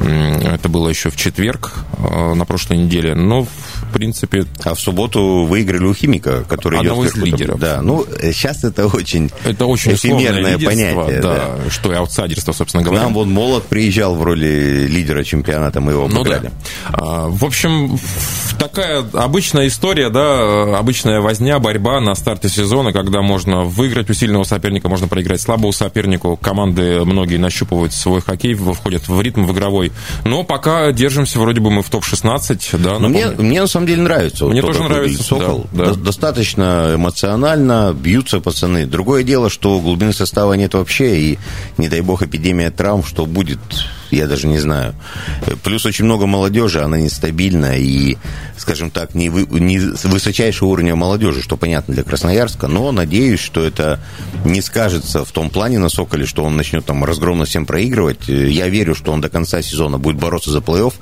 [0.00, 3.14] М, Это было еще в четверг на прошлой неделе.
[3.14, 3.48] Но, в
[3.92, 7.36] принципе, А в субботу выиграли у Химика, который Одного идет из вверху.
[7.36, 7.58] лидеров.
[7.60, 11.20] Да, ну, сейчас это очень это очень эфемерное понятие.
[11.20, 13.02] да, что и аутсайдерство, собственно говоря.
[13.02, 16.36] нам вот Молот приезжал в роли лидера чемпионата, мы его Ну да.
[16.36, 16.50] обыграли.
[16.92, 17.98] А, В общем,
[18.58, 24.44] такая обычная история, да, обычная возня, борьба на старте сезона, когда можно выиграть у сильного
[24.44, 26.36] соперника, можно проиграть слабому сопернику.
[26.36, 29.92] Команды многие нащупывают свой хоккей, входят в ритм в игровой.
[30.24, 32.98] Но пока держимся, вроде бы мы в топ-16, да.
[32.98, 33.42] Мне, напомню.
[33.42, 34.44] мне на самом деле нравится.
[34.44, 35.66] вот Мне то, тоже нравится, Сокол.
[35.72, 35.90] да, да.
[35.94, 38.86] До- Достаточно эмоционально, бьются пацаны.
[38.86, 41.38] Другое дело, что глубины состава нет вообще, и
[41.78, 43.58] не дай бог эпидемия травм, что будет,
[44.10, 44.94] я даже не знаю.
[45.64, 48.18] Плюс очень много молодежи, она нестабильна, и,
[48.58, 53.64] скажем так, не, вы- не высочайшего уровня молодежи, что понятно для Красноярска, но надеюсь, что
[53.64, 53.98] это
[54.44, 58.28] не скажется в том плане на Соколе, что он начнет там разгромно всем проигрывать.
[58.28, 60.92] Я верю, что он до конца сезона будет бороться за плей-офф,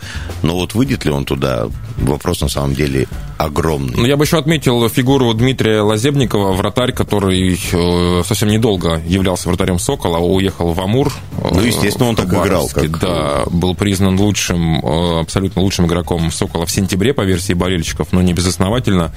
[0.43, 3.95] но вот выйдет ли он туда, вопрос на самом деле огромный.
[3.97, 9.79] Ну, я бы еще отметил фигуру Дмитрия Лазебникова, вратарь, который э, совсем недолго являлся вратарем
[9.79, 11.13] Сокола, уехал в Амур.
[11.43, 16.67] Ну, естественно, он так играл, как- Да, был признан лучшим, э, абсолютно лучшим игроком Сокола
[16.67, 19.13] в сентябре, по версии болельщиков, но не безосновательно.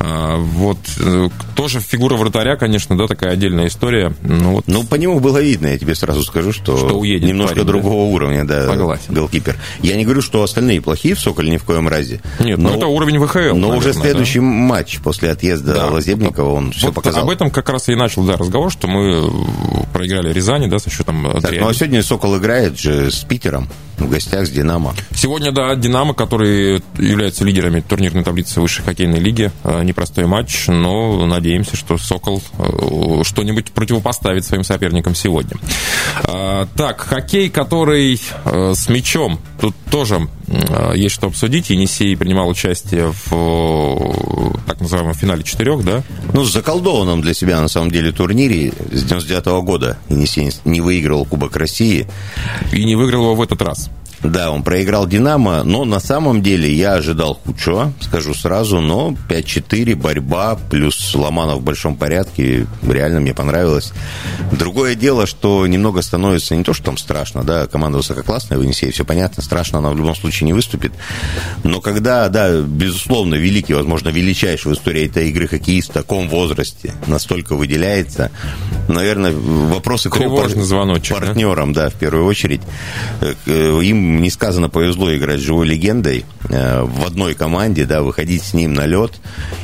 [0.00, 4.14] Вот, э, тоже фигура вратаря, конечно, да, такая отдельная история.
[4.22, 7.54] Ну, вот, Ну, по нему было видно, я тебе сразу скажу, что, Что уедет немножко
[7.54, 7.72] парень, да?
[7.72, 9.14] другого уровня, да, Согласен.
[9.14, 9.56] голкипер.
[9.82, 12.20] Я не говорю, что остальные плохие в Соколе ни в коем разе.
[12.40, 15.86] Нет, ну, это уровень ВХЛ, Но уже наверное, следующий матч после отъезда Да.
[15.86, 17.24] Лазебникова, он все вот показал.
[17.24, 19.30] об этом как раз и начал да, разговор, что мы
[19.92, 21.60] проиграли Рязани, да, со счетом э, Так, 3-1.
[21.60, 24.94] ну а сегодня Сокол играет же с Питером в гостях с Динамо.
[25.14, 29.50] Сегодня, да, «Динамо», которые являются лидерами турнирной таблицы высшей хоккейной лиги.
[29.64, 35.56] Э, Непростой матч, но надеемся, что «Сокол» э, что-нибудь противопоставит своим соперникам сегодня.
[36.24, 39.38] А, Так, хоккей, который э, с мячом.
[39.60, 41.70] Тут тоже э, есть что обсудить.
[41.70, 46.02] Енисей принимал участие в э, так называемом финале четырех, да?
[46.32, 51.24] Ну, с заколдованном для себя, на самом деле, турнире с 99 года Енисей не выигрывал
[51.24, 52.06] Кубок России.
[52.72, 53.85] И не выиграл его в этот раз.
[54.22, 59.94] Да, он проиграл «Динамо», но на самом деле я ожидал худшего, скажу сразу, но 5-4,
[59.94, 63.92] борьба, плюс Ломанов в большом порядке, реально мне понравилось.
[64.52, 68.90] Другое дело, что немного становится не то, что там страшно, да, команда высококлассная в Енисее,
[68.90, 70.92] все понятно, страшно она в любом случае не выступит,
[71.62, 76.92] но когда, да, безусловно, великий, возможно, величайший в истории этой игры хоккеист в таком возрасте
[77.06, 78.30] настолько выделяется,
[78.88, 81.26] наверное, вопросы к его звоночек, да?
[81.26, 82.60] партнерам, да, в первую очередь.
[83.20, 88.54] Э, Им несказанно повезло играть с живой легендой э, в одной команде, да, выходить с
[88.54, 89.12] ним на лед.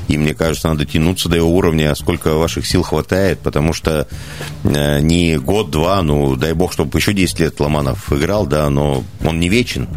[0.09, 4.07] И мне кажется, надо тянуться до его уровня, сколько ваших сил хватает, потому что
[4.65, 9.41] э, не год-два, ну, дай бог, чтобы еще 10 лет Ломанов играл, да, но он
[9.41, 9.89] не вечен.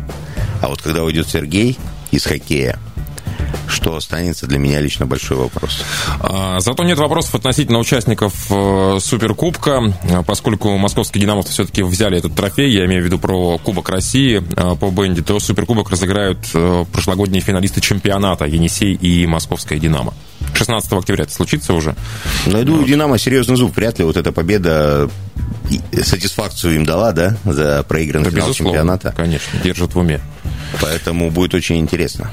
[0.61, 1.77] А вот когда уйдет Сергей
[2.11, 2.79] из хоккея,
[3.67, 5.84] что останется для меня лично большой вопрос.
[6.19, 12.36] А, Зато нет вопросов относительно участников э, Суперкубка, а, поскольку московские «Динамовцы» все-таки взяли этот
[12.36, 16.86] трофей, я имею в виду про Кубок России э, по бенди, то Суперкубок разыграют э,
[16.91, 20.13] прошлогодние финалисты чемпионата «Енисей» и «Московская Динамо».
[20.54, 21.95] 16 октября это случится уже.
[22.45, 23.75] Но я думаю, Динамо серьезный зуб.
[23.75, 25.10] Вряд ли вот эта победа
[26.04, 29.13] сатисфакцию им дала, да, за проигранный Да, финал чемпионата.
[29.15, 30.21] конечно, держат в уме.
[30.82, 32.30] Поэтому будет очень интересно.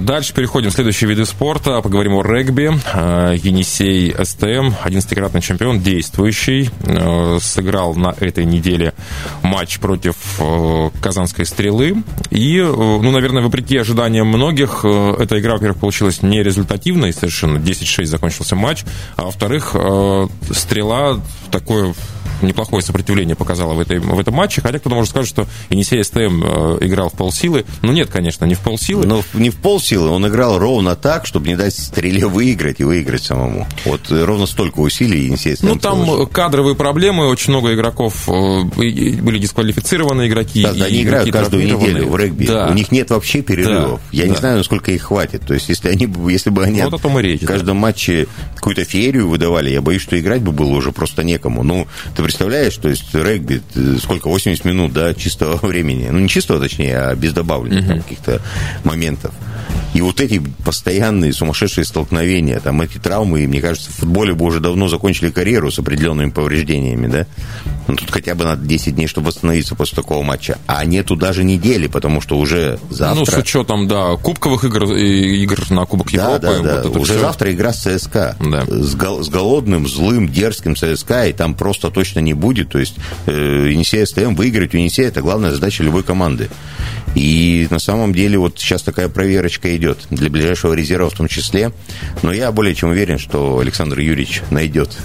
[0.00, 1.80] Дальше переходим в следующие виды спорта.
[1.80, 2.70] Поговорим о регби.
[2.92, 8.92] Э, Енисей СТМ, 11-кратный чемпион, действующий, э, сыграл на этой неделе
[9.42, 11.96] матч против э, Казанской стрелы.
[12.30, 17.58] И, э, ну, наверное, вопреки ожиданиям многих, э, эта игра, во-первых, получилась нерезультативной совершенно.
[17.58, 18.84] 10-6 закончился матч.
[19.16, 21.18] А во-вторых, э, стрела
[21.50, 21.94] такое
[22.42, 24.60] неплохое сопротивление показала в, этой, в этом матче.
[24.60, 27.64] Хотя кто-то может сказать, что Енисей СТМ э, играл в полсилы.
[27.82, 29.06] Ну нет, конечно, не в полсилы.
[29.06, 33.22] Но не в полсилы, он играл ровно так, чтобы не дать стреле выиграть и выиграть
[33.22, 33.66] самому.
[33.84, 36.26] Вот э, ровно столько усилий Енисей СТМ Ну там приложил.
[36.26, 40.62] кадровые проблемы, очень много игроков э, были дисквалифицированы игроки.
[40.62, 42.46] Да, да, они играют каждую неделю в регби.
[42.46, 42.68] Да.
[42.68, 44.00] У них нет вообще перерывов.
[44.12, 44.40] Да, Я не да.
[44.40, 45.42] знаю, насколько их хватит.
[45.46, 48.26] То есть, если, они, если бы они Вот о том и речь, в каждом матче
[48.56, 51.62] какую-то феерию выдавали, я боюсь, что играть бы было уже просто некому.
[51.62, 53.60] Ну, ты представляешь, то есть регби,
[54.00, 56.08] сколько, 80 минут, да, чистого времени.
[56.10, 58.40] Ну, не чистого, точнее, а без добавленных там каких-то
[58.84, 59.32] моментов.
[59.92, 64.60] И вот эти постоянные сумасшедшие столкновения, там эти травмы, мне кажется, в футболе бы уже
[64.60, 67.26] давно закончили карьеру с определенными повреждениями, да?
[67.88, 70.58] Ну, тут хотя бы надо 10 дней, чтобы восстановиться после такого матча.
[70.68, 73.18] А нету даже недели, потому Ну, уже завтра...
[73.18, 76.62] Ну, с учетом, да, кубковых игр, игр на Кубок Да, Европы.
[76.62, 76.88] да, да.
[76.88, 77.20] вот Уже всё.
[77.22, 78.36] завтра игра с ЦСКА.
[78.38, 78.64] Да.
[78.68, 82.70] С, гол- с голодным, злым, дерзким ЦСКА, и там просто точно не будет.
[82.70, 86.48] То есть э, Енисей СТМ, выиграть у Енисея– это главная задача любой команды.
[87.14, 91.72] И на самом деле вот сейчас такая проверочка идет для ближайшего резерва в том числе.
[92.22, 94.96] Но я более чем уверен, что Александр Юрьевич найдет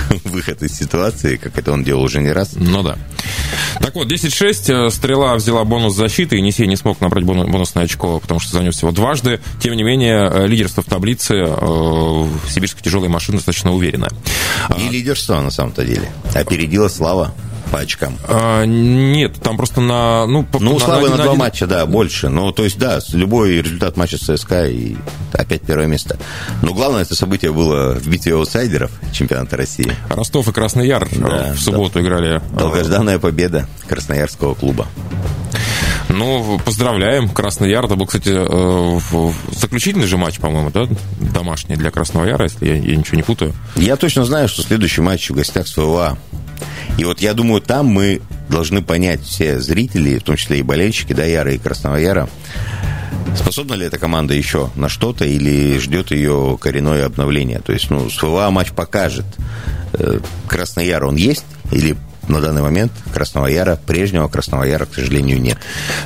[0.24, 2.52] выход из ситуации, как это он делал уже не раз.
[2.54, 2.96] Ну да.
[3.80, 4.86] Так вот, 10-6.
[4.86, 6.36] э, Стрела взяла бонус защиты.
[6.36, 9.40] Енисей не смог набрать бону- бонусное очко, потому что занес его дважды.
[9.60, 14.10] Тем не менее, э, лидерство в таблице э, сибирской тяжелой машины достаточно уверенное.
[14.78, 16.10] И лидерство на самом-то деле.
[16.34, 17.34] Опередила Слава
[17.72, 18.18] по очкам.
[18.28, 20.26] А, нет, там просто на...
[20.26, 22.28] Ну, Ну, у Славы на, один- два матча, да, больше.
[22.28, 24.94] Ну, то есть, да, любой результат матча с ЦСКА и
[25.32, 26.18] опять первое место.
[26.60, 29.90] Но главное это событие было в битве аутсайдеров чемпионата России.
[30.10, 32.36] Ростов и Красный Яр э, Да, в субботу играли.
[32.36, 34.86] э, Долгожданная победа Красноярского клуба.
[36.08, 37.86] Ну, поздравляем, Красный Яр.
[37.86, 40.86] Это был, кстати, э, заключительный же матч, по-моему, да,
[41.20, 43.54] домашний для Красного Яра, если я, я ничего не путаю.
[43.76, 45.72] Я точно знаю, что следующий матч в гостях с.
[46.98, 51.12] И вот я думаю, там мы должны понять все зрители, в том числе и болельщики,
[51.12, 51.96] да, Яра и Красного
[53.36, 57.60] способна ли эта команда еще на что-то или ждет ее коренное обновление.
[57.60, 58.16] То есть, ну, с
[58.50, 59.26] матч покажет,
[59.94, 61.96] э, Красный Яр он есть или
[62.28, 65.58] на данный момент Красного Яра, прежнего Красного Яра, к сожалению, нет.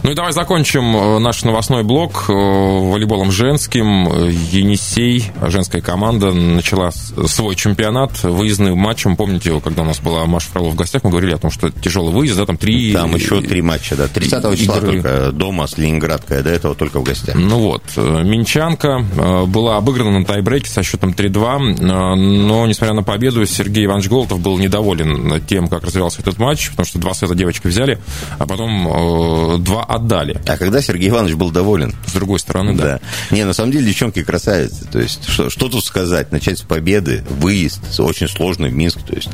[0.03, 4.09] Ну и давай закончим э, наш новостной блок э, волейболом женским.
[4.09, 9.17] Э, Енисей, женская команда, начала свой чемпионат выездным матчем.
[9.17, 12.13] Помните, когда у нас была Маша Фролов в гостях, мы говорили о том, что тяжелый
[12.13, 12.93] выезд, да, там три...
[12.93, 14.09] Там еще три матча, да.
[14.09, 15.03] 30 числа игры.
[15.03, 17.35] только дома с Ленинградкой, а до этого только в гостях.
[17.37, 22.95] Ну вот, э, Минчанка э, была обыграна на тайбреке со счетом 3-2, э, но, несмотря
[22.95, 27.15] на победу, Сергей Иванович Голотов был недоволен тем, как развивался этот матч, потому что два
[27.15, 27.99] сета девочки взяли,
[28.39, 30.41] а потом э, два отдали.
[30.47, 31.95] А когда Сергей Иванович был доволен?
[32.07, 32.85] С другой стороны, да.
[32.85, 33.01] Да.
[33.31, 34.87] Не, на самом деле девчонки красавицы.
[34.91, 36.33] То есть, что, что тут сказать?
[36.33, 39.03] Начать с победы, выезд, очень сложный в Минск.
[39.03, 39.29] То есть.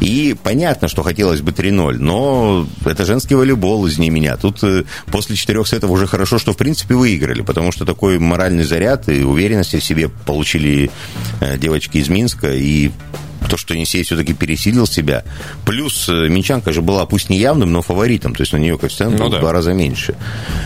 [0.00, 4.36] И понятно, что хотелось бы 3-0, но это женский волейбол, извини меня.
[4.36, 8.64] Тут э, после четырех сетов уже хорошо, что в принципе выиграли, потому что такой моральный
[8.64, 10.90] заряд и уверенность в себе получили
[11.40, 12.52] э, девочки из Минска.
[12.52, 12.90] И
[13.48, 15.24] то, что Енисей все-таки пересилил себя.
[15.64, 18.34] Плюс э, Минчанка же была, пусть не явным, но фаворитом.
[18.34, 19.36] То есть на нее коэффициент Ну был да.
[19.38, 20.14] в два раза меньше.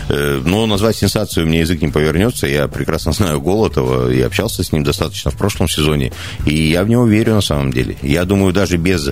[0.09, 2.47] Э, Но назвать сенсацию мне язык не повернется.
[2.47, 6.11] Я прекрасно знаю Голотова и общался с ним достаточно в прошлом сезоне.
[6.45, 7.95] И я в него верю на самом деле.
[8.01, 9.09] Я думаю, даже без,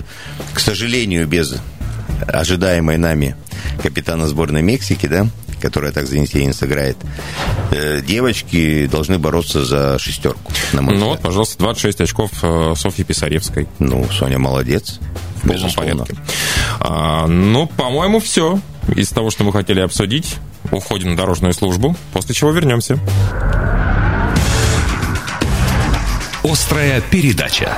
[0.54, 1.56] к сожалению, без
[2.26, 3.36] ожидаемой нами
[3.82, 5.26] капитана сборной Мексики, да,
[5.60, 6.96] которая так за Енисей не сыграет,
[7.70, 10.40] э, девочки должны бороться за шестерку,
[10.72, 11.16] на мой Ну взгляд.
[11.18, 13.68] вот, пожалуйста, 26 очков э, Софьи Писаревской.
[13.78, 14.98] Ну, Соня молодец.
[15.36, 16.04] В полном безусловно.
[16.04, 16.16] порядке.
[16.80, 18.60] А, ну, по-моему, все
[18.94, 20.36] из того, что мы хотели обсудить.
[20.72, 22.98] Уходим на дорожную службу, после чего вернемся.
[26.42, 27.76] Острая передача.